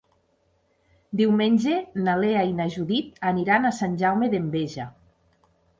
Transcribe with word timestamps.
Diumenge 1.21 1.75
na 2.07 2.17
Lea 2.23 2.41
i 2.53 2.57
na 2.63 2.69
Judit 2.77 3.23
aniran 3.35 3.69
a 3.73 3.77
Sant 3.83 3.97
Jaume 4.03 4.35
d'Enveja. 4.35 4.93